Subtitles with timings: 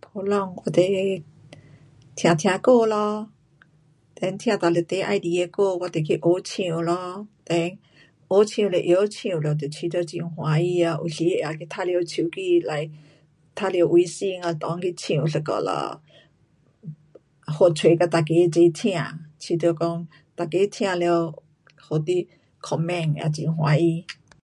[0.00, 0.30] 普通
[0.64, 0.82] 我就，
[2.14, 3.30] 听听歌咯
[4.14, 7.26] ，then 听哪一首喜欢的歌我就去学唱咯。
[7.44, 7.78] then
[8.30, 10.98] 学唱了会晓唱了就觉得很欢喜咯。
[11.02, 12.68] 有时也去玩耍手机 like
[13.60, 16.00] 玩耍 wesing 啊,内去唱一下了，
[17.46, 18.92] 发出给每个齐听，
[19.40, 20.06] 觉得讲
[20.36, 21.42] 每个听了，
[21.90, 22.28] 给你
[22.60, 24.04] comment 也很欢喜。